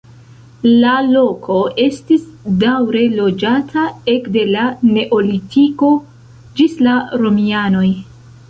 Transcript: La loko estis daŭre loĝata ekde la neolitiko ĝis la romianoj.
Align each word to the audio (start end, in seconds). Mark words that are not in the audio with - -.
La 0.83 0.93
loko 1.09 1.57
estis 1.83 2.23
daŭre 2.63 3.03
loĝata 3.19 3.85
ekde 4.15 4.47
la 4.55 4.65
neolitiko 4.95 5.93
ĝis 6.61 6.79
la 6.89 6.99
romianoj. 7.25 7.89